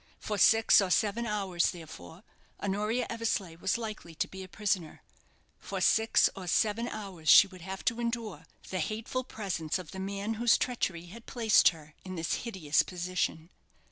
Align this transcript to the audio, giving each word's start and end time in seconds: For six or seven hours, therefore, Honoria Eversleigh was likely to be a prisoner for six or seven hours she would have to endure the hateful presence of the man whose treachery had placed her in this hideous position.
For 0.19 0.39
six 0.39 0.81
or 0.81 0.89
seven 0.89 1.27
hours, 1.27 1.69
therefore, 1.69 2.23
Honoria 2.59 3.05
Eversleigh 3.07 3.57
was 3.57 3.77
likely 3.77 4.15
to 4.15 4.27
be 4.27 4.41
a 4.41 4.47
prisoner 4.49 5.03
for 5.59 5.79
six 5.79 6.27
or 6.35 6.47
seven 6.47 6.87
hours 6.87 7.29
she 7.29 7.45
would 7.45 7.61
have 7.61 7.85
to 7.85 7.99
endure 8.01 8.45
the 8.71 8.79
hateful 8.79 9.23
presence 9.23 9.77
of 9.77 9.91
the 9.91 9.99
man 9.99 10.33
whose 10.41 10.57
treachery 10.57 11.05
had 11.05 11.27
placed 11.27 11.67
her 11.69 11.93
in 12.03 12.15
this 12.15 12.33
hideous 12.33 12.81
position. 12.81 13.51